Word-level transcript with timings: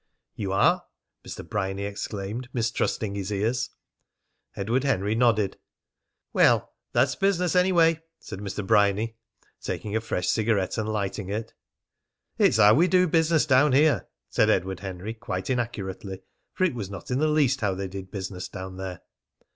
"You 0.33 0.51
are?" 0.51 0.85
Mr. 1.23 1.47
Bryany 1.47 1.83
exclaimed, 1.83 2.49
mistrusting 2.53 3.13
his 3.13 3.31
ears. 3.31 3.69
Edward 4.55 4.83
Henry 4.83 5.13
nodded. 5.13 5.59
"Well, 6.33 6.73
that's 6.91 7.15
business 7.15 7.55
anyway," 7.55 8.01
said 8.17 8.39
Mr. 8.39 8.65
Bryany, 8.65 9.15
taking 9.61 9.95
a 9.95 10.01
fresh 10.01 10.27
cigarette 10.27 10.79
and 10.79 10.89
lighting 10.89 11.29
it. 11.29 11.53
"It's 12.39 12.57
how 12.57 12.73
we 12.73 12.87
do 12.87 13.07
business 13.07 13.45
down 13.45 13.73
here," 13.73 14.07
said 14.27 14.49
Edward 14.49 14.79
Henry, 14.79 15.13
quite 15.13 15.51
inaccurately; 15.51 16.23
for 16.53 16.63
it 16.63 16.73
was 16.73 16.89
not 16.89 17.11
in 17.11 17.19
the 17.19 17.27
least 17.27 17.61
how 17.61 17.75
they 17.75 17.87
did 17.87 18.09
business 18.09 18.47
down 18.47 18.77
there. 18.77 19.01